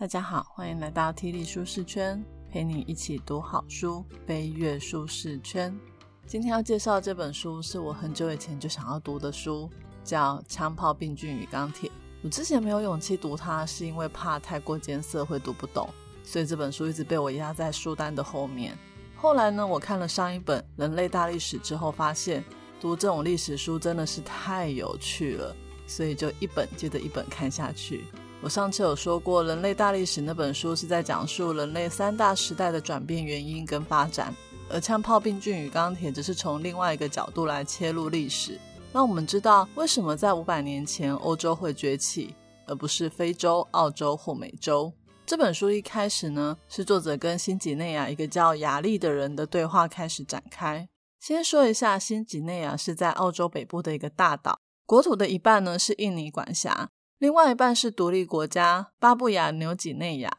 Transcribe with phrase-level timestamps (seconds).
[0.00, 5.76] 大家好，欢迎来到 T 力舒适圈，陪你一起读好书，飞跃舒适圈。
[6.24, 9.68] 今天要介绍这本书是我很久以前就想要读的书，
[10.04, 11.90] 叫《枪炮、病菌与钢铁》。
[12.22, 15.90] 我之前没有勇气读它，是因为怕太过艰涩会读不懂，
[16.22, 18.78] 所以这本书一直被我压在书单的后面。
[19.16, 22.44] 后来呢，我看了上一本《人类大历史》之后，发现
[22.80, 25.56] 读这种历史书真的是太有趣了，
[25.88, 28.04] 所以就一本接着一本看下去。
[28.40, 34.32] 我上次有说过，《人类大历史》那本书是在讲述人类三大时代的转变原因跟发展，
[34.70, 38.56] 而《枪炮、病菌与钢铁》只是从另外一个角度来切入历史，
[38.92, 42.32] 让我们知道为什么在五百年前欧洲会崛起，
[42.66, 44.92] 而不是非洲、澳洲或美洲。
[45.26, 50.88] 这本书一开始呢，是作者跟新几内亚一个叫雅利的人的对话开始展开。
[51.18, 56.90] 先说一下，新几内亚是在澳洲北部的一个大岛，国土的一半呢是印尼管辖。
[57.18, 60.30] 另外一半是独立国家巴布亚纽几内亚。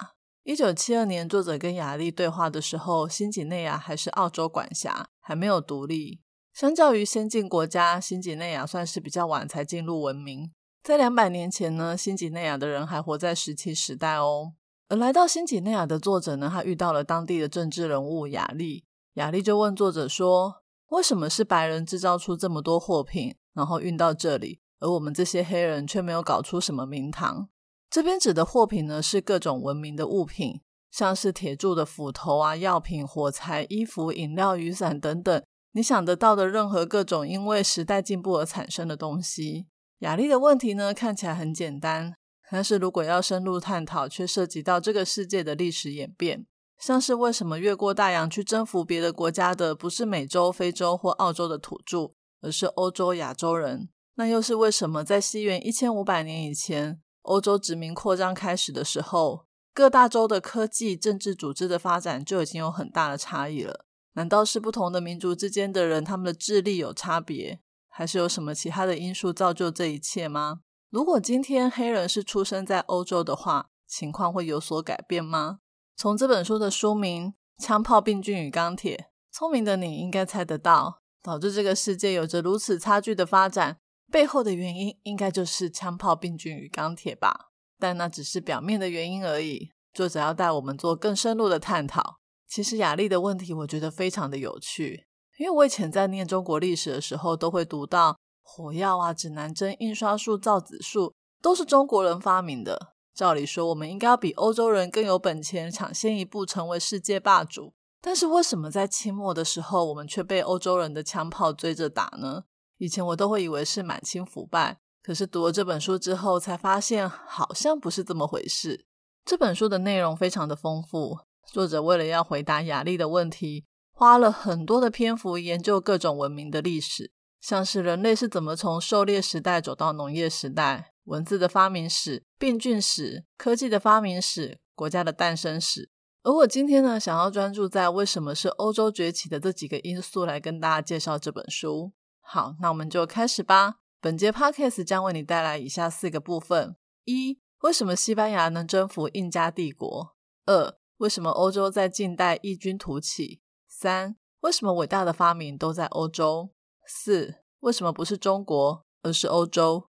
[0.43, 6.21] 一九七二年，作者跟雅丽对话的时候，新几内亚还是澳洲管辖，还没有独立。
[6.53, 10.53] 相较于先进国家，新几内亚算是比较晚才进入文明。
[10.81, 14.53] 在两百年前呢，新几内亚的人还活在石器时代哦。
[14.87, 18.85] 而来到新几内亚的作者呢，他遇到了当地的政治人物雅丽。
[19.15, 27.49] 雅丽就问作者说：“为什么是白人制造出这么多货品，然后运到这里？”而我们这些黑人却没有搞出什么名堂。
[27.89, 39.67] 这边指的货品呢，是各种文明的物品，像是铁铸的斧头啊、药品、火柴、衣服、饮料、雨伞等等，你想得到的任何各种因为时代进步而产生的东西。
[39.99, 42.13] 雅丽的问题呢，看起来很简单，
[42.51, 46.45] 但是如果要深入探讨，却涉及到这个世界的历史演变，
[46.79, 53.89] 像是为什么越过大洋去征服别的国家的不是美洲、非洲或澳洲的土著，而是欧洲、亚洲人。
[54.19, 55.01] 那又是为什么？
[55.01, 63.85] 在西元一千五百年以前，欧洲殖民扩张开始的时候，各大洲的科技、政治组织的发展就已经有很大的差异了？
[64.15, 70.59] 难道是不同的民族之间的人，他们的智力有差别，还是有什么其他的因素造就这一切吗？
[70.89, 75.59] 如果今天黑人是出生在欧洲的话，情况会有所改变吗？
[75.95, 83.77] 从这本书的书名《枪炮、病菌与钢铁》，聪明的你应该猜得到，导致这个世界有着如此差距的发展。
[84.11, 89.69] 背后的原因应该就是枪炮、病菌与钢铁吧，但那只是表面的原因而已。
[89.93, 92.17] 作者要带我们做更深入的探讨。
[92.47, 95.05] 其实雅丽的问题，我觉得非常的有趣，
[95.37, 102.93] 因为我以前在念中国历史的时候，都会读到火药啊、指南针、印刷术、造纸术都是中国人发明的。
[103.13, 107.73] 照理说，我们应该要比欧洲人更有本钱，抢先一步成为世界霸主。
[108.01, 112.45] 但是为什么在清末的时候，我们却被欧洲人的枪炮追着打呢？
[112.79, 118.85] 以前我都会以为是满清腐败，可是读了这本书之后，才发现好像不是这么回事。
[119.25, 135.89] 这本书的内容非常的丰富，作者为了要回答雅丽的问题，花了很多的篇幅研究各种文明的历史，像是人类是怎么从狩猎时代走到农业时代、文字的发明史、病菌史、科技的发明史、国家的诞生史。
[136.23, 141.91] 而我今天呢，想要专注在为什么是欧洲崛起的这几个因素来跟大家介绍这本书。
[142.31, 143.77] 好，那我们就开始吧。
[143.99, 146.75] 本节 podcast 将为你带来以下四个部分：
[147.05, 150.15] 一、为什么西班牙能征服印加帝国？
[150.45, 153.41] 二、为什么欧洲在近代异军突起？
[153.67, 156.51] 三、为什么伟大的发明都在欧洲？
[156.85, 159.89] 四、为什么不是中国，而是欧洲？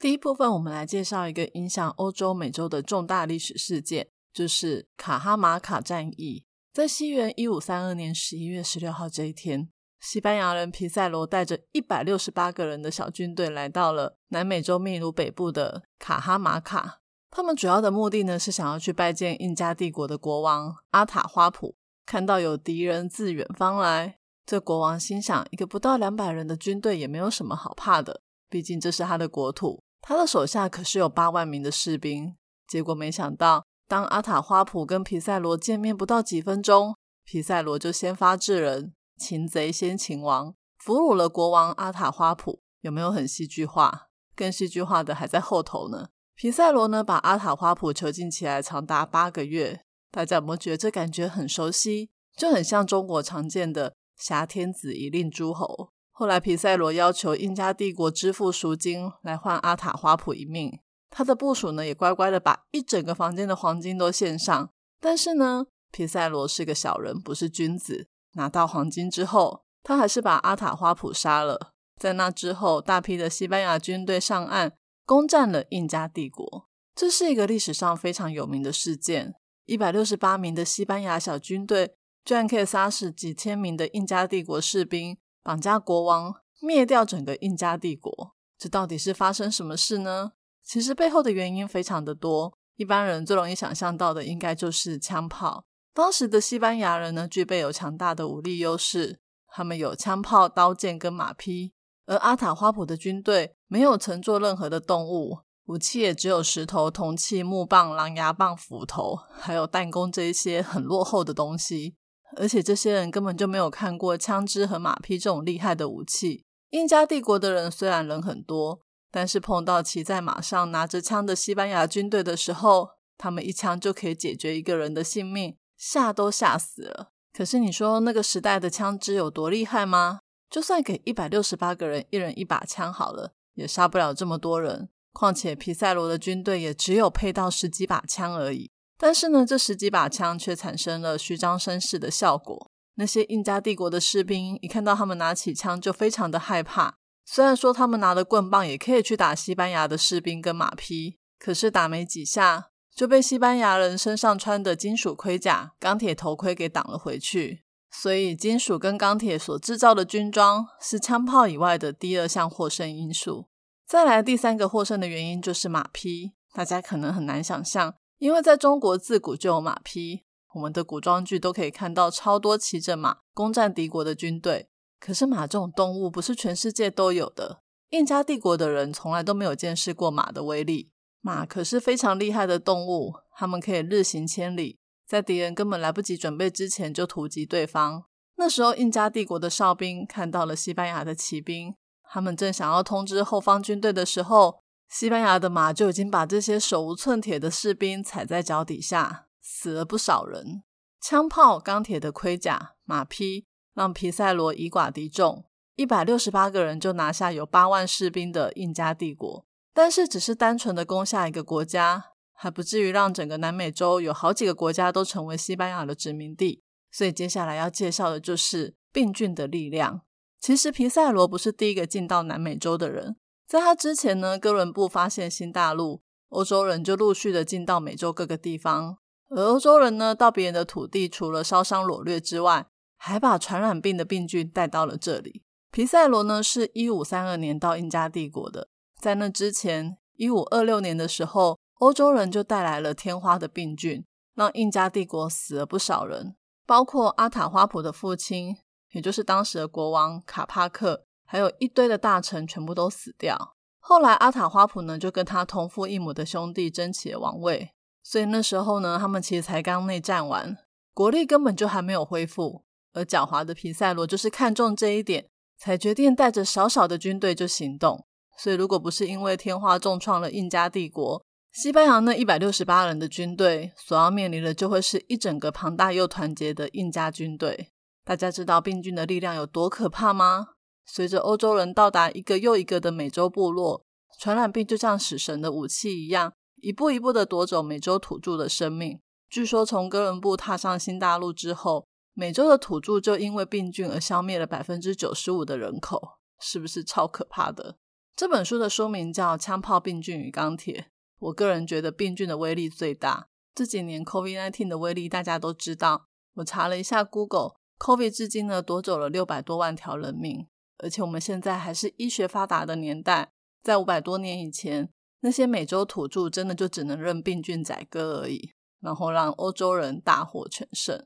[0.00, 6.44] 第一部分，我们来介绍一个影响欧洲、美洲的重大历史事件，就是卡哈马卡战役。
[6.72, 9.70] 在西元一五三二年十一月十六号这一天。
[10.08, 17.00] 西班牙人皮塞罗带着一百六十八个人的小军队来到了南美洲秘鲁北部的卡哈马卡。
[17.28, 21.74] 他们主要的目的呢是想要去拜见印加帝国的国王阿塔花普。
[22.06, 29.82] 看到有敌人自远方来，这国王心想：一个不到两百人的军队也没有什么好怕的，毕竟这是他的国土。
[30.00, 32.36] 他的手下可是有八万名的士兵。
[32.68, 36.94] 结果没想到，当阿塔花普跟皮塞罗见面不到几分钟，
[37.24, 38.92] 皮塞罗就先发制人。
[39.16, 44.08] 擒贼先擒王，俘虏了国王阿塔花普，有没有很戏剧化？
[44.34, 46.08] 更戏剧化的还在后头呢。
[46.34, 49.80] 皮塞罗呢，把阿塔花普囚禁起来长达八个月。
[50.10, 52.10] 大家有没有觉得这感觉很熟悉？
[52.36, 55.90] 就很像中国常见的“挟天子以令诸侯”。
[56.12, 60.78] 后来皮塞罗要求印加帝国支付赎金来换阿塔花普一命，
[61.08, 64.70] 他的部属呢也乖乖的把一整个房间的黄金都献上。
[65.00, 68.08] 但是呢，皮塞罗是个小人，不是君子。
[68.36, 71.72] 拿到黄金之后，他还是把阿塔花普杀了。
[72.00, 74.72] 在那之后，大批的西班牙军队上岸，
[75.04, 76.68] 攻占了印加帝国。
[76.94, 79.34] 这是一个历史上非常有名的事件。
[79.64, 88.34] 一百六十八名的西班牙小军队居然可以杀死几千名的印加帝国士兵，绑架国王，灭掉整个印加帝国。
[88.58, 90.32] 这到底是发生什么事呢？
[90.62, 92.56] 其实背后的原因非常的多。
[92.76, 95.64] 一般人最容易想象到的，应该就是枪炮。
[95.96, 101.72] 当时的西班牙人呢，具备有强大的武力优势，他们有枪炮、刀剑跟马匹。
[102.04, 111.96] 而阿塔花普的军队没有乘坐任何的动物，武器也只有石头、铜器、木棒、狼牙棒、斧头，还有弹弓这一些很落后的东西。
[112.36, 116.44] 而且这些人根本就没有看过枪支和马匹这种厉害的武器。
[116.72, 127.10] 印加帝国的人虽然人很多，但是碰到骑在马上拿着枪的西班牙军队的时候，他们一枪就可以解决一个人的性命，吓都吓死了。
[127.32, 130.20] 可是你说那个时代的枪支有多厉害吗？
[130.48, 134.88] 就算给一百六十八个人一人一把枪好了，也杀不了这么多人。
[135.12, 138.70] 况且皮塞罗的军队也只有配到十几把枪而已。
[138.98, 142.70] 但是呢，这十几把枪却产生了虚张声势的效果。
[142.94, 146.96] 那些印加帝国的士兵一看到他们拿起枪，就非常的害怕。
[147.26, 157.62] 虽然说他们拿的棍棒也可以去打西班牙的士兵跟马匹，可是打没几下，就被西班牙人身上穿的金属盔甲、钢铁头盔给挡了回去。
[157.90, 163.48] 所以，金属跟钢铁所制造的军装是枪炮以外的第二项获胜因素。
[163.86, 166.32] 再来，第三个获胜的原因就是马匹。
[166.54, 174.70] 大家可能很难想象，因为在中国自古就有马匹，我们的古装剧都可以看到超多骑着马攻占敌国的军队。
[174.98, 177.60] 可是，马这种动物不是全世界都有的。
[177.90, 180.90] 印加帝国的人从来都没有见识过马的威力。
[181.26, 184.78] 马可是非常厉害的动物，它们可以日行千里。
[185.04, 188.04] 在敌人根本来不及准备之前就突击对方。
[188.36, 191.74] 那时候，印加帝国的哨兵看到了西班牙的骑兵，
[192.08, 200.62] 他们正想要通知后方军队的时候，西班牙的马就已经把这些手无寸铁的士兵踩在脚底下，死了不少人。
[201.00, 205.44] 枪炮、钢铁的盔甲、马匹，让皮塞罗以寡敌众，
[205.74, 209.44] 一百六十八个人就拿下有八万士兵的印加帝国。
[209.76, 212.16] 但是，只是单纯的攻下一个国家。
[212.38, 216.62] 还不至于让整个南美洲有好几个国家都成为西班牙的殖民地，
[216.92, 220.02] 所以接下来要介绍的就是病菌的力量。
[220.38, 223.16] 其实皮塞罗不是第一个进到南美洲的人，
[223.48, 228.98] 在他之前呢，哥伦布发现新大陆，欧洲人就陆续的进到美洲各个地方。
[229.30, 232.66] 而欧洲人呢，到别人的土地，除了烧伤掳掠之外，
[232.98, 235.42] 还把传染病的病菌带到了这里。
[235.72, 238.68] 皮塞罗呢，是一五三二年到印加帝国的，
[239.06, 241.56] 在那之前，一五二六年的时候。
[241.78, 244.04] 欧洲人就带来了天花的病菌，
[244.34, 246.34] 让印加帝国死了不少人，
[246.66, 248.56] 包括阿塔花普的父亲，
[248.90, 253.54] 也就是当时的国王卡帕克，还有一堆的大臣全部都死掉。
[253.78, 257.70] 后来阿塔花普呢，就跟他同父异母的兄弟争起了王位，
[258.02, 260.56] 所以那时候呢，他们其实才刚内战完，
[260.92, 262.64] 国力根本就还没有恢复。
[262.94, 265.28] 而狡猾的皮塞罗就是看中这一点，
[265.58, 268.05] 才决定带着少少的军队就行动。
[268.38, 277.70] 所以如果不是因为天花重创了印加帝国，西班牙那一百六十八人的军队所要面临的，就会是一整个庞大又团结的印加军队。
[278.04, 280.48] 大家知道病菌的力量有多可怕吗？
[280.84, 283.84] 随着欧洲人到达一个又一个的美洲部落，
[284.20, 289.00] 传染病就像死神的武器一样，一步一步的夺走美洲土著的生命。
[289.28, 296.00] 据说从哥伦布踏上新大陆之后，美洲的土著就因为病菌而消灭了百分之九十五的人口，
[296.38, 297.76] 是不是超可怕的？
[298.16, 300.80] 这本书的书名叫《枪炮、病菌与钢铁》。
[301.18, 303.28] 我个人觉得病菌的威力最大。
[303.54, 306.08] 这几年 COVID-19 的威力大家都知道。
[306.36, 310.46] 我查了一下 Google，COVID 至今呢夺走了六百多万条人命。
[310.78, 313.32] 而且我们现在还是医学发达的年代，
[313.62, 321.04] 在五百多年以前，那些美洲土著真的就只能任病菌宰割而已，然后让欧洲人大获全胜。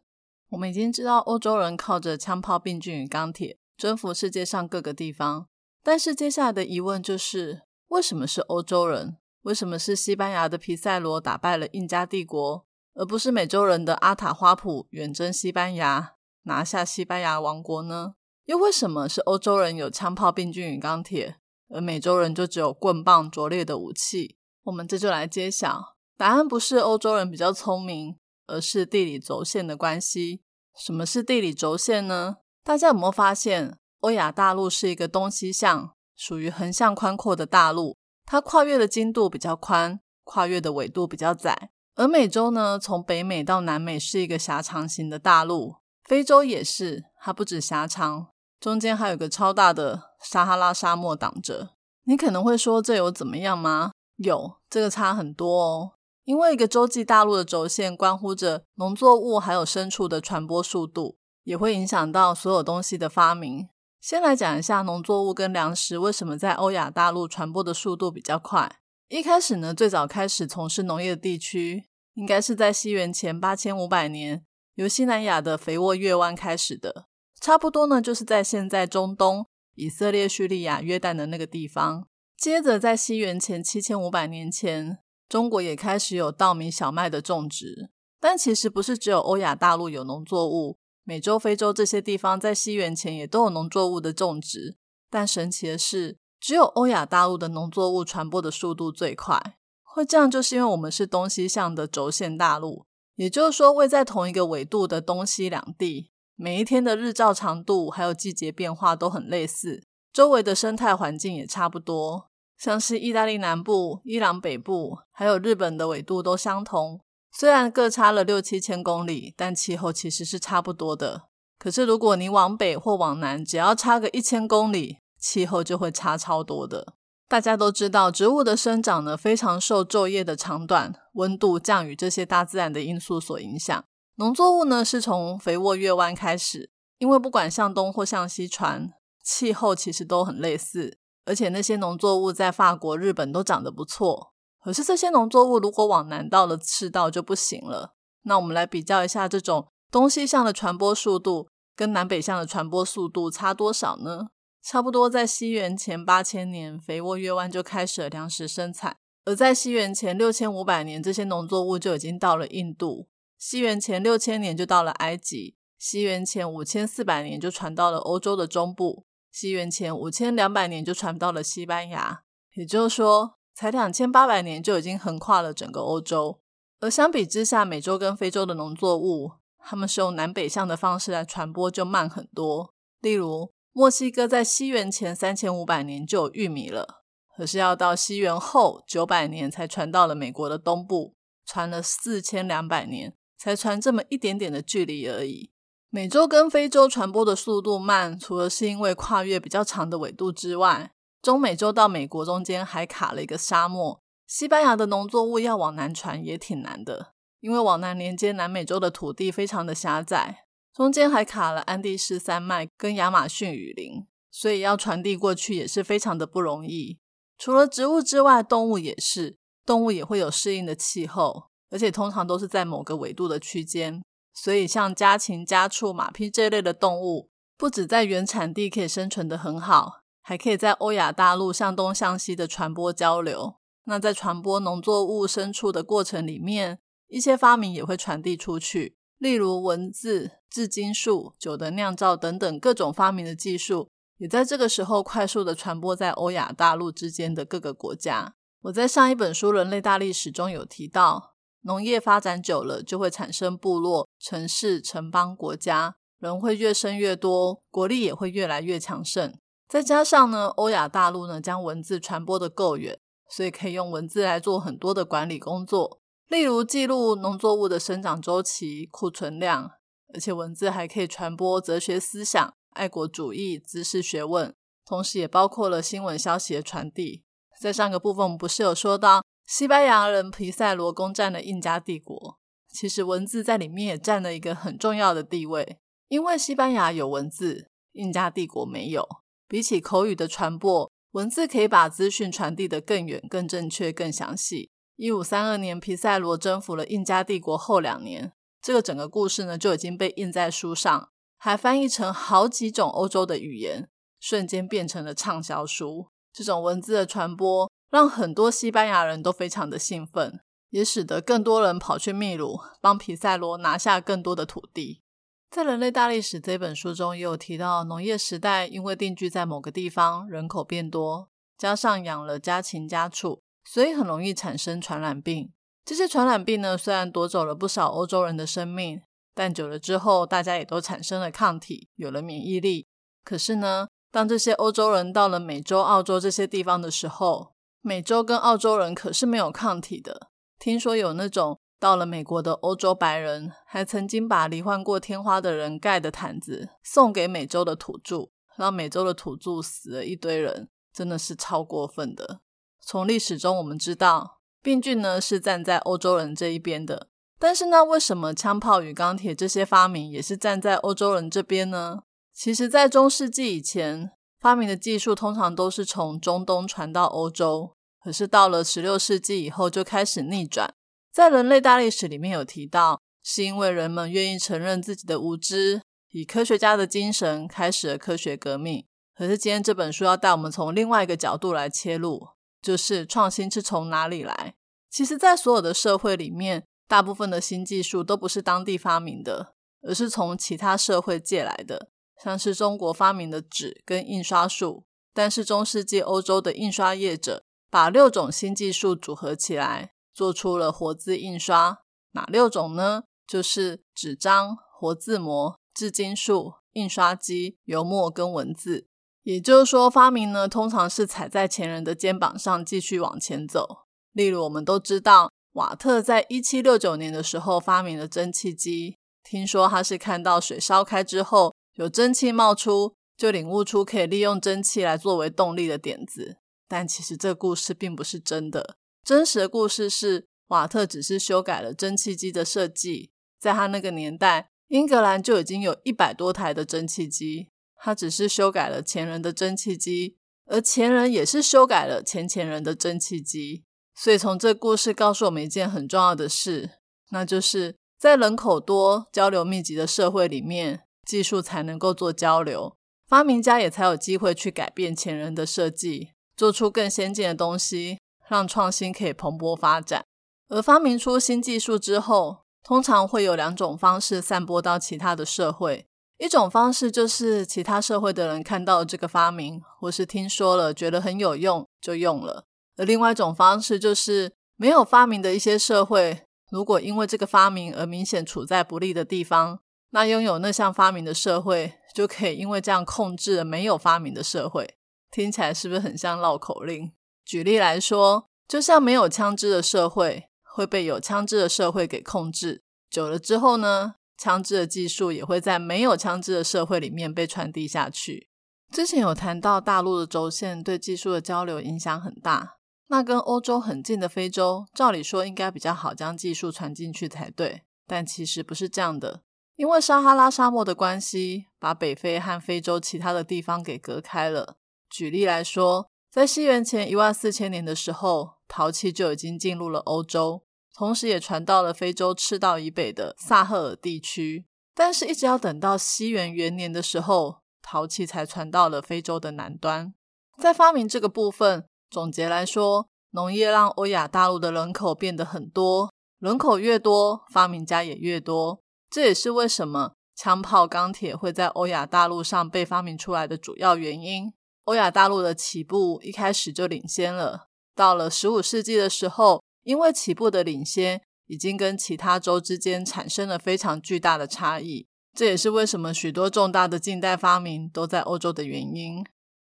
[0.50, 5.48] 我们已经知道欧洲人靠着枪炮、病菌与钢铁征服世界上各个地方，
[5.82, 9.16] 但是接下来的疑问就是：为什么是欧洲人？
[9.42, 18.14] 为什么是西班牙的皮塞罗打败了印加帝国，而不是美洲人的阿塔花普远征西班牙拿下西班牙王国呢？
[18.44, 21.36] 又为什么是欧洲人有枪炮、病菌与钢铁，
[21.70, 24.36] 而美洲人就只有棍棒、拙劣的武器？
[24.64, 30.42] 我们这就来揭晓答案：不是欧洲人比较聪明，而是地理轴线的关系。
[30.76, 32.36] 什么是地理轴线呢？
[32.62, 37.96] 大家有没有发现，欧亚大陆是一个东西向，属于横向宽阔的大陆？
[38.24, 48.28] 它跨越的经度比较宽，跨越的纬度比较窄，而美洲呢，从北美到南美是一个狭长型的大陆，非洲也是，它不止狭长，
[48.58, 51.70] 中间还有个超大的撒哈拉沙漠挡着。
[52.04, 53.92] 你可能会说，这有怎么样吗？
[54.16, 55.92] 有，这个差很多哦。
[56.24, 63.68] 因为一个洲际大陆的轴线关乎着农作物还有牲畜的传播速度，也会影响到所有东西的发明。
[64.00, 68.80] 先来讲一下农作物跟粮食为什么在欧亚大陆传播的速度比较快。
[69.08, 77.08] 一开始呢，最早开始从事农业的地区，应该是在西元前八千五百年，由西南亚的肥沃月湾开始的。
[77.38, 82.06] 差不多呢，就是在现在中东以色列、叙利亚、约旦的那个地方。
[82.38, 84.96] 接着在西元前七千五百年前，
[85.28, 87.90] 中国也开始有稻米、小麦的种植。
[88.18, 90.78] 但其实不是只有欧亚大陆有农作物。
[91.04, 94.76] 美洲、非洲这些地方在西元前也都有农作物的种植，
[95.10, 99.56] 但神奇的是，只有欧亚大陆的农作物传播的速度最快。
[99.82, 117.00] 会这样，就是因为我们是东西向的轴线大陆，也就是说，位在同一个纬度的东西两地，每一天的日照长度还有季节变化都很类似，周围的生态环境也差不多，像是意大利南部、伊朗北部，还有日本的纬度都相同。
[117.32, 121.28] 虽然各差了六七千公里，但气候其实是差不多的。
[121.58, 126.94] 可是如果你往北或往南，只要差个一千公里，气候就会差超多的。
[127.28, 133.84] 大家都知道，植物的生长呢，非常受昼夜的长短、温度、降雨这些大自然的因素所影响。
[134.16, 138.90] 农作物呢，是从肥沃月湾开始，因为不管向东或向西传，
[139.22, 144.32] 气候其实都很类似，而且那些农作物在法国、日本都长得不错。
[144.62, 147.94] 可是这些农作物如果往南到了赤道就不行了。
[148.24, 154.28] 那我们来比较一下，这种东西向的传播速度跟南北向的传播速度差多少呢？
[154.62, 158.92] 差不多在西元前八千年，肥沃月湾就开始了粮食生产；
[159.24, 172.24] 而在西元前六千五百年，这些农作物就已经到了印度；西元前六千年就到了埃及；西元前五千四百年就传到了欧洲的中部；西元前五千两百年就传到了西班牙。
[172.54, 173.39] 也就是说。
[173.54, 176.40] 才两千八百年就已经横跨了整个欧洲，
[176.80, 182.74] 而相比之下，美洲跟非洲的农作物，他们是用南北向的方式来传播，就慢很多。
[183.00, 187.02] 例如，墨西哥在西元前三千五百年就有玉米了，
[187.36, 191.14] 可是要到西元后九百年才传到了美国的东部，
[191.44, 195.50] 传了四千两百年才传这么一点点的距离而已。
[195.88, 200.92] 美洲跟非洲传播的速度慢，除了是因为跨越比较长的纬度之外，
[201.22, 216.98] 中美洲到美国中间还卡了一个沙漠，西班牙的农作物要往南传也挺难的，因为往南连接南美洲的土地非常的狭窄，中间还卡了安第斯山脉跟亚马逊雨林，所以要传递过去也是非常的不容易。
[217.36, 219.36] 除了植物之外，动物也是，
[219.66, 229.99] 动物也会有适应的气候，而且通常都是在某个纬度的区间，所以像家禽、家畜、马匹这类的动物，不止在原产地可以生存的很好。
[230.22, 233.56] 还可以在欧亚大陆向东向西的传播交流。
[233.84, 248.34] 那在传播农作物、牲畜的过程里面，一些发明也会传递出去，例如文字、制金术、酒的酿造等等各种发明的技术，也在这个时候快速的传播在欧亚大陆之间的各个国家。
[248.62, 259.34] 我在上一本书《人类大历史》中有提到，农业发展久了，就会产生部落、城市、城邦、国家，人会越生越多，国力也会越来越强盛。
[259.70, 262.98] 再加上呢，欧亚大陆呢将文字传播的够远，
[263.28, 269.70] 所以可以用文字来做很多的管理工作，例如记录农作物的生长周期、库存量，
[270.12, 274.52] 而且文字还可以传播哲学思想、爱国主义、知识学问，
[274.84, 277.22] 同时也包括了新闻消息的传递。
[277.60, 289.06] 在上个部分，我们不是有说到西班牙人皮塞罗攻占了印加帝国，其实文字在里面也占了一个很重要的地位，因为西班牙有文字，印加帝国没有。
[289.50, 294.70] 比起口语的传播，文字可以把资讯传递得更远、更正确、更详细。
[294.94, 303.90] 一五三二年，皮塞罗征服了印加帝国后两年，这个整个故事呢就已经被印在书上，还翻译成好几种欧洲的语言，
[304.20, 306.10] 瞬间变成了畅销书。
[306.32, 310.38] 这种文字的传播，让很多西班牙人都非常的兴奋，
[310.68, 315.02] 也使得更多人跑去秘鲁，帮皮塞罗拿下更多的土地。
[315.50, 321.28] 在《人类大历史》这本书中，也有提到，农业时代因为定居在某个地方，人口变多，
[321.58, 325.52] 加上养了家禽家畜，所以很容易产生传染病。
[325.84, 329.02] 这些传染病呢，虽然夺走了不少欧洲人的生命，
[329.34, 332.86] 但久了之后，大家也都产生了抗体，有了免疫力。
[333.24, 340.28] 可是呢，当这些欧洲人到了美洲、澳洲这些地方的时候，美洲跟澳洲人可是没有抗体的。
[340.60, 341.58] 听说有那种。
[341.80, 352.40] 到了美国的欧洲白人，还曾经把罹患过天花的人盖的毯子送给美洲的土著，让美洲的土著死了一堆人，真的是超过分的。
[352.82, 357.08] 从历史中我们知道，病菌呢是站在欧洲人这一边的。
[357.38, 362.02] 但是那为什么枪炮与钢铁这些发明也是站在欧洲人这边呢？
[362.34, 367.74] 其实，在中世纪以前，发明的技术通常都是从中东传到欧洲。
[368.02, 370.74] 可是到了十六世纪以后，就开始逆转。
[371.12, 378.86] 在人类大历史里面有提到，是因为人们愿意承认自己的无知，以科学家的精神开始了科学革命。
[379.16, 382.28] 可是今天这本书要带我们从另外一个角度来切入，
[382.62, 384.54] 就是创新是从哪里来？
[384.90, 386.64] 其实，在所有的社会里面。
[386.90, 389.54] 大部分的新技术都不是当地发明的，
[389.86, 391.88] 而是从其他社会借来的。
[392.20, 394.82] 像是中国发明的纸跟印刷术，
[395.14, 401.78] 但是中世纪欧洲的印刷业者把六种新技术组合起来，做出了活字印刷。
[402.12, 403.04] 哪六种呢？
[403.26, 408.86] 就是纸张、活字模、制金术、印刷机、油墨跟文字。
[409.22, 413.86] 也就是说，发明呢通常是踩在前人的肩膀上继续往前走。
[414.12, 415.30] 例如，我们都知道。
[415.52, 418.98] 瓦特在一七六九年的时候发明了蒸汽机。
[419.24, 426.36] 听说他是看到水烧开之后有蒸汽冒出，就领悟出可以利用蒸汽来作为动力的点子。
[426.68, 428.76] 但其实这故事并不是真的。
[429.04, 433.10] 真实的故事是，瓦特只是修改了蒸汽机的设计。
[433.38, 437.48] 在他那个年代，英格兰就已经有一百多台的蒸汽机。
[437.82, 443.64] 他只是修改了前人的蒸汽机，而前人也是修改了前前人的蒸汽机。
[443.94, 446.70] 所以，从这故事告诉我们一件很重要的事，
[447.10, 452.76] 那就是在人口多、交流密集的社会里面，技术才能够做交流，
[453.08, 457.98] 发明家也才有机会去改变前人的设计，做出更先进的东西，
[458.30, 460.04] 让创新可以蓬勃发展。
[460.48, 465.86] 而发明出新技术之后，通常会有两种方式散播到其他的社会。
[466.18, 472.44] 一种方式就是其他社会的人看到这个发明，或是听说了觉得很有用，就用了。
[472.76, 479.60] 而另外一种方式就是，没有发明的一些社会，如果因为这个发明而明显处在不利的地方，
[479.90, 484.76] 那拥有那项发明的社会就可以因为这样控制了没有发明的社会。
[485.10, 486.92] 听起来是不是很像绕口令？
[487.24, 498.26] 举例来说，就像没有枪支的社会会被有枪支的社会给控制，久了之后呢，枪支的技术也会在没有枪支的社会里面被传递下去。
[498.72, 502.56] 之前有谈到大陆的轴线对技术的交流影响很大。
[502.88, 509.22] 那跟欧洲很近的非洲，照理说应该比较好将技术传进去才对，但其实不是这样的。
[509.54, 514.56] 因为撒哈拉沙漠的关系，把北非和非洲其他的地方给隔开了。
[514.88, 520.42] 举例来说，在西元前一万四千年的时候，陶器就已经进入了欧洲，
[520.74, 524.44] 同时也传到了非洲赤道以北的萨赫尔地区。
[524.74, 529.94] 但是，一直要等到西元元年的时候，陶器才传到了非洲的南端。
[530.38, 531.64] 在发明这个部分。
[531.90, 538.62] 总结来说，农业让欧亚大陆的人口变得很多，人口越多，发明家也越多。
[538.88, 544.32] 这也是为什么枪炮、钢铁会在欧亚大陆上被发明出来的主要原因。
[544.64, 554.86] 欧亚大陆的起步一开始就领先了，到了十五世纪的时候，因为起步的领先，已经跟其他州之间产生了非常巨大的差异。
[555.12, 559.04] 这也是为什么许多重大的近代发明都在欧洲的原因。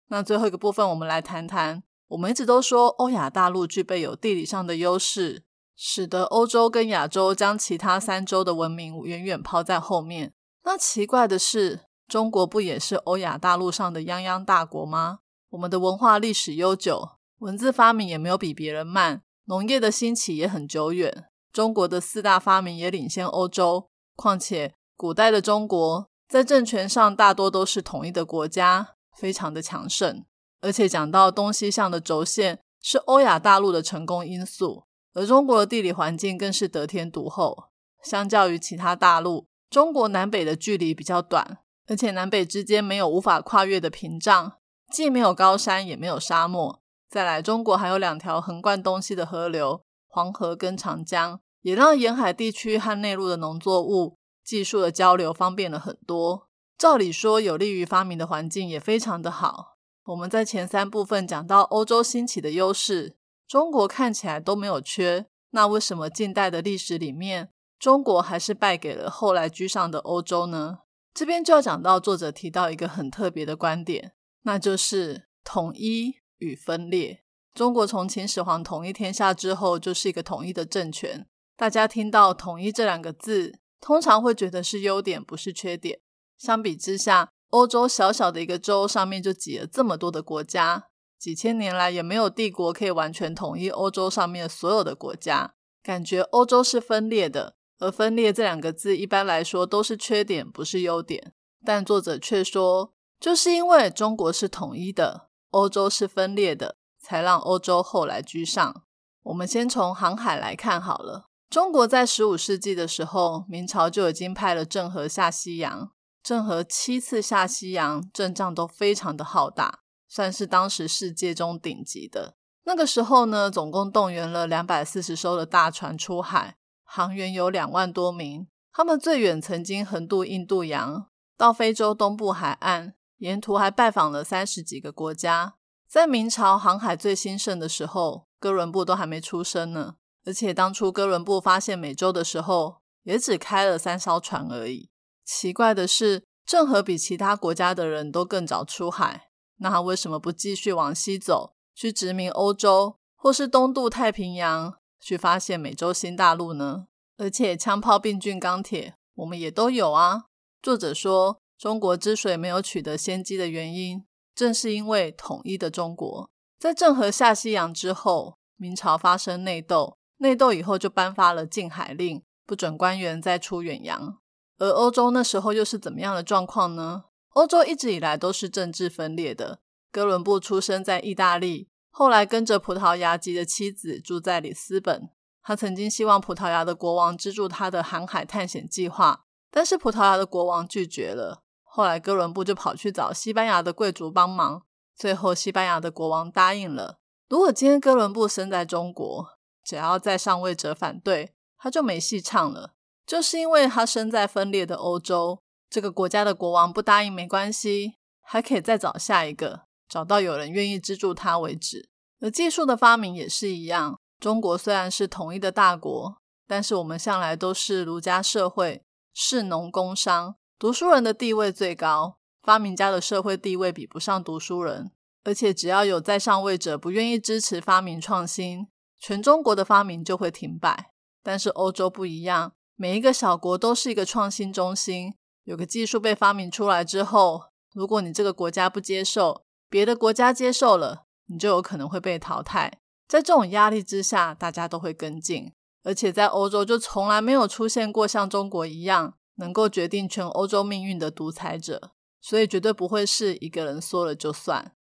[0.08, 1.82] 那最后一个部分，我们来谈谈。
[2.08, 5.42] 我们一直都说欧亚大陆具备有地理上的优势，
[5.76, 10.32] 使得欧洲跟亚洲将其他三洲的文明远远抛在后面。
[10.64, 15.18] 那奇怪的是，中国不也是欧亚大陆上的泱泱大国吗？
[15.50, 21.26] 我们的文化历史悠久，文字发明也没有比别人慢，农业的兴起也很久远。
[21.52, 23.90] 中国的四大发明也领先欧洲。
[24.16, 30.24] 况且，古代的中国在政权上大多都是统一的国家，非常的强盛。
[30.60, 37.64] 而且讲到东西向的轴线是欧亚大陆的成功因素，而中国的地理环境更是得天独厚。
[38.02, 44.52] 相较于其他大陆，中国南北的距离比较短，而且南北之间没有无法跨越的屏障，
[44.92, 46.80] 既没有高山，也没有沙漠。
[47.08, 56.46] 再来，中国还有两条横贯东西的河流——黄河跟长江，也让沿海地区和内陆的农作物技术的交流方便了很多。
[56.76, 59.78] 照理说，有利于发明的环境也非常的好。
[60.04, 65.26] 我们在前三部分讲到欧洲兴起的优势，中国看起来都没有缺。
[65.50, 70.80] 那为什么近代的历史里面，中国还是败给了后来居上的欧洲呢？
[71.18, 77.24] 这边就要讲到作者提到一个很特别的观点，那就是统一与分裂。
[77.52, 81.26] 中国从秦始皇统一天下之后，就是一个统一的政权。
[81.56, 85.98] 大家听到“统一”这两个字，通常会觉得是优点，不是缺点。
[86.36, 90.84] 相比之下，欧洲小小的一个洲上面就挤了这么多的国家，
[91.18, 97.56] 几千年来也没有帝国可以完全统一欧洲上面所有的国家，感觉欧洲是分裂的。
[97.78, 101.32] 而分裂这两个字一般来说都是缺点，不是优点。
[101.64, 108.82] 但作者却说，就是因为中国是统一的，欧洲是分裂的，才让欧洲后来居上。
[109.24, 111.28] 我们先从航海来看好了。
[111.50, 115.90] 中国在十五世纪的时候，明朝就已经派了郑和下西洋。
[116.22, 122.34] 郑和七次下西洋，阵仗都非常的浩大，算是当时世界中顶级的。
[122.64, 126.57] 那个时候呢，总共动员了两百四十艘的大船出海，
[126.90, 128.48] 航员有两万多名。
[128.72, 135.56] 他们最远曾经横渡印度洋，到非洲东部海岸，沿途还拜访了三十几个国家。
[135.86, 139.96] 在明朝航海最兴盛的时候，哥伦布都还没出生呢。
[140.24, 144.90] 而且当初哥伦布发现美洲的时候，也只开了三艘船而已。
[145.24, 156.86] 奇怪的是，郑和比其他国家的人都更早出海，那他为什么不继续往西走，去殖民欧洲，或是东渡太平洋，去发现美洲新大陆呢？
[157.16, 160.24] 而且枪炮、病菌、钢铁，我们也都有啊。
[160.62, 166.30] 作者说，中国之所以没有取得先机的原因，正是因为统一的中国。
[166.58, 169.96] 在郑和下西洋之后，明朝发生内斗。
[170.18, 174.18] 内斗以后就颁发了禁海令，不准官员再出远洋。
[174.58, 177.04] 而欧洲那时候又是怎么样的状况呢？
[177.30, 179.60] 欧洲一直以来都是政治分裂的。
[179.92, 185.10] 哥伦布出生在意大利，后来跟着葡萄牙籍的妻子住在里斯本。
[185.42, 191.42] 他曾经希望葡萄牙的国王资助他的航海探险计划，但是葡萄牙的国王拒绝了。
[191.64, 194.62] 后来哥伦布就跑去找西班牙的贵族帮忙，
[194.94, 196.98] 最后西班牙的国王答应了。
[197.28, 199.26] 如果今天哥伦布生在中国，
[199.64, 202.74] 只要在上位者反对，他就没戏唱了。
[203.06, 211.88] 就是因为他生在分裂的欧洲，这个国家的国王不答应没关系，还可以再找下一个，找到有人愿意资助他为止。
[212.20, 213.98] 而技术的发明也是一样。
[214.18, 218.82] 中国虽然是统一的大国，但是我们向来都是儒家社会，
[219.14, 224.90] 士农工商，读书人的地位最高，发明家的社会地位比不上读书人。
[225.24, 228.66] 而且只要有在上位者不愿意支持发明创新。
[228.98, 230.90] 全中国的发明就会停摆，
[231.22, 235.14] 但是欧洲不一样，每一个小国都是一个创新中心。
[235.44, 242.80] 有个技术被发明出来之后，如果你这个国家不接受，别的国家接受了，你就有可能会被淘汰。
[243.06, 245.52] 在这种压力之下，大家都会跟进。
[245.84, 254.72] 而且在欧洲就从来没有出现过像中国一样能够决定全欧洲命运的独裁者，所以绝对不会是一个人说了就算。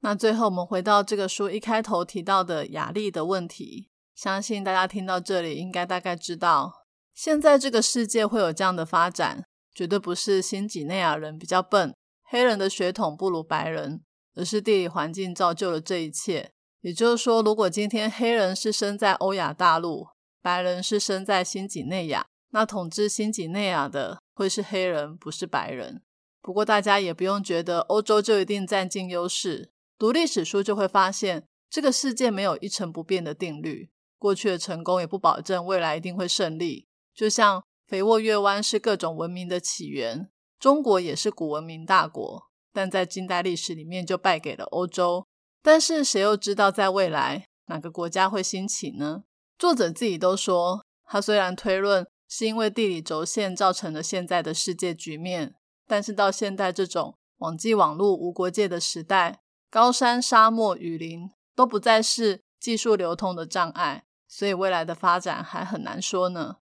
[0.00, 3.90] 那最后，我们回到这个书一开头提到的雅利的问题。
[4.14, 14.02] 相信大家听到这里，应该大概知道，现在这个世界会有这样的发展，绝对不是新几内亚人比较笨，黑人的血统不如白人，
[14.36, 16.52] 而是地理环境造就了这一切。
[16.82, 20.06] 也就是说，如果今天黑人是生在欧亚大陆，
[20.40, 26.02] 白人是生在新几内亚，那统治新几内亚的会是黑人，不是白人。
[26.40, 29.72] 不过大家也不用觉得欧洲就一定占尽优势。
[29.98, 33.90] 读历史书就会发现，这个世界没有一成不变的定律。
[34.18, 36.86] 过去的成功也不保证未来一定会胜利。
[37.14, 42.45] 就像肥沃月湾是各种文明的起源，中国也是古文明大国，
[42.76, 45.26] 但在近代历史里面就败给了欧洲。
[45.62, 49.22] 但是谁又知道在未来哪个国家会兴起呢？
[49.58, 55.54] 作者自己都说，他虽然推论是因为地理轴线造成了现在的世界局面，
[55.86, 59.40] 但是到现在这种网际网络无国界的时代。
[59.70, 66.56] 高山、沙漠、雨林都不再是技术流通的障碍，所以未来的发展还很难说呢。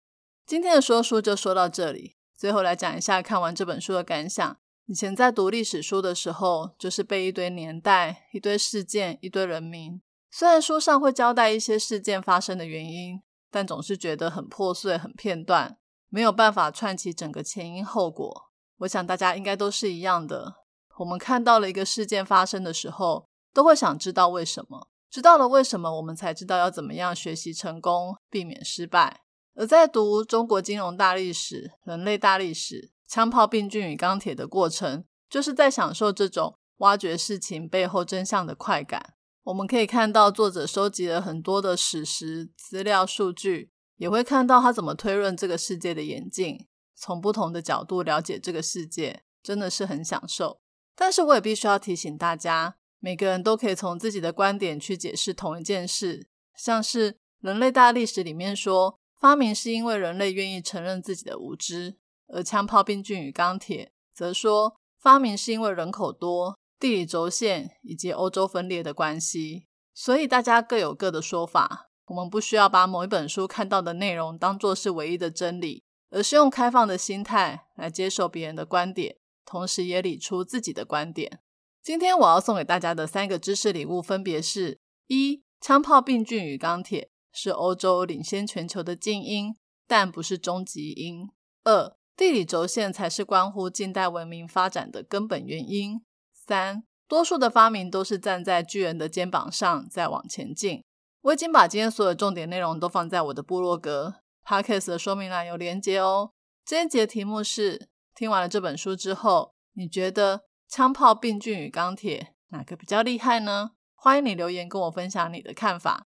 [0.47, 4.57] 今天的说书就说到这里，最后来讲一下看完这本书的感想。
[4.87, 10.03] 以前在读历史书的时候，就是背一堆年代、一堆事件、一堆人名。
[10.31, 15.79] 虽然书上会交代一些事件发生的原因，但总是觉得很破碎、很片段，
[16.11, 18.51] 没有办法串起整个前因后果。
[18.79, 20.57] 我想大家应该都是一样的。
[20.99, 24.89] 我们看到了一个事件发生的时候，都会想知道为什么。
[25.11, 29.23] 知道了为什么，我们才知道要怎么样学习成功，避免失败。
[29.55, 39.15] 而在读中国金融大历史、人类大历史、枪炮、病菌与钢铁的过程，就是在享受这种挖掘事情背后真相的快感。
[39.45, 50.61] 我们可以看到作者收集了很多的史实资料、数据，也会看到他怎么推论这个世界的演进，从不同的角度了解这个世界，真的是很享受。
[50.97, 56.29] 但是我也必须要提醒大家，每个人都可以从自己的观点去解释同一件事。
[56.57, 61.97] 像是《人类大历史》里面说，发明是因为人类愿意承认自己的无知；
[62.35, 69.67] 而枪炮、病菌与钢铁则说，发明是因为人口多，地理轴线以及欧洲分裂的关系。
[69.95, 79.17] 所以大家各有各的说法，我们不需要把某一本书看到的内容当作是唯一的真理，而是用开放的心态来接受别人的观点，
[79.47, 81.39] 同时也理出自己的观点。
[81.83, 89.55] 今天我要送给大家的三个知识礼物分别是：一、枪炮、病菌与钢铁是欧洲领先全球的精英，
[89.87, 91.29] 但不是终极因；
[91.63, 96.01] 二、地理轴线才是关乎近代文明发展的根本原因；
[96.33, 96.85] 三。
[97.07, 100.83] 多数的发明都是站在巨人的肩膀上在往前进。
[101.21, 106.31] 我已经把今天所有重点内容都放在我的部落格 podcast 的说明栏有连接哦。
[106.65, 113.73] 这一节题目是：听完了这本书之后，你觉得枪炮、病菌与钢铁哪个比较厉害呢？
[113.95, 116.07] 欢迎你留言跟我分享你的看法。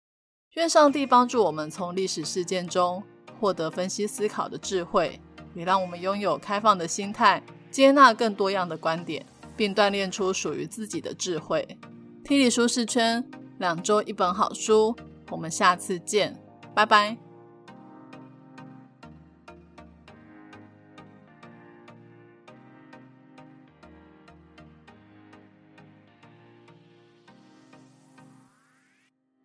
[0.52, 3.02] 愿上帝帮助我们从历史事件中
[3.40, 5.20] 获得分析思考的智慧，
[5.54, 9.24] 也让我们拥有开放的心态，接纳更多样的观点。
[9.56, 11.78] 并锻炼出属于自己的智慧。
[12.24, 13.24] 听力舒适圈，
[13.58, 14.92] 两周一本好书，
[15.30, 16.36] 我们下次见，
[16.74, 17.16] 拜拜。